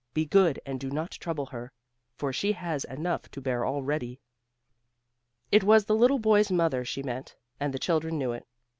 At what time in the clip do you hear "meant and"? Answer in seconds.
7.03-7.71